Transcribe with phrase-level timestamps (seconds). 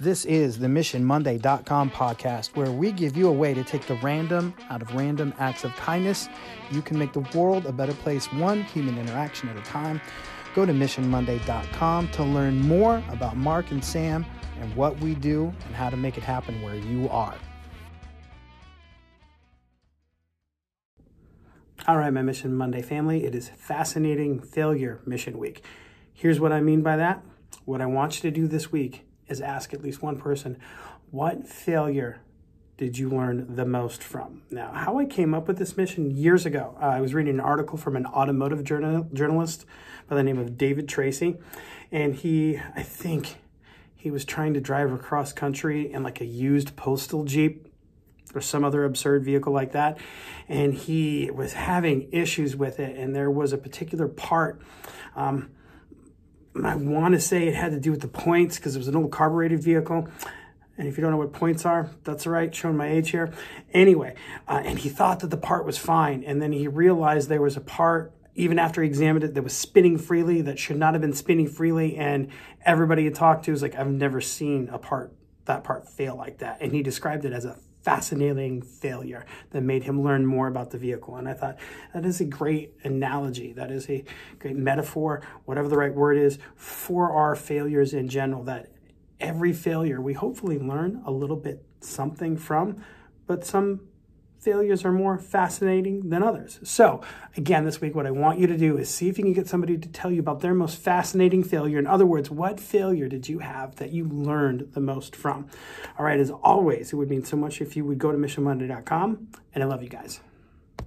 [0.00, 4.52] This is the MissionMonday.com podcast, where we give you a way to take the random
[4.68, 6.28] out of random acts of kindness.
[6.72, 10.00] You can make the world a better place, one human interaction at a time.
[10.56, 14.26] Go to MissionMonday.com to learn more about Mark and Sam
[14.60, 17.36] and what we do and how to make it happen where you are.
[21.86, 25.64] All right, my Mission Monday family, it is Fascinating Failure Mission Week.
[26.12, 27.22] Here's what I mean by that.
[27.64, 30.58] What I want you to do this week is ask at least one person,
[31.10, 32.20] what failure
[32.76, 34.42] did you learn the most from?
[34.50, 37.40] Now, how I came up with this mission years ago, uh, I was reading an
[37.40, 39.64] article from an automotive journal, journalist
[40.08, 41.36] by the name of David Tracy,
[41.92, 43.36] and he, I think,
[43.94, 47.68] he was trying to drive across country in like a used postal jeep
[48.34, 49.96] or some other absurd vehicle like that,
[50.48, 54.60] and he was having issues with it, and there was a particular part.
[55.14, 55.50] Um,
[56.62, 58.96] I want to say it had to do with the points because it was an
[58.96, 60.08] old carbureted vehicle.
[60.76, 63.32] And if you don't know what points are, that's all right, showing my age here.
[63.72, 64.14] Anyway,
[64.48, 66.24] uh, and he thought that the part was fine.
[66.24, 69.56] And then he realized there was a part, even after he examined it, that was
[69.56, 71.96] spinning freely that should not have been spinning freely.
[71.96, 72.28] And
[72.64, 75.12] everybody he talked to was like, I've never seen a part,
[75.44, 76.58] that part fail like that.
[76.60, 80.78] And he described it as a fascinating failure that made him learn more about the
[80.78, 81.16] vehicle.
[81.16, 81.58] And I thought
[81.92, 83.52] that is a great analogy.
[83.52, 84.04] That is a
[84.38, 88.42] great metaphor, whatever the right word is, for our failures in general.
[88.44, 88.70] That
[89.20, 92.82] every failure we hopefully learn a little bit something from,
[93.26, 93.80] but some
[94.44, 96.60] failures are more fascinating than others.
[96.62, 97.00] So,
[97.34, 99.48] again, this week, what I want you to do is see if you can get
[99.48, 101.78] somebody to tell you about their most fascinating failure.
[101.78, 105.48] In other words, what failure did you have that you learned the most from?
[105.98, 109.28] All right, as always, it would mean so much if you would go to missionmonday.com,
[109.54, 110.20] and I love you guys.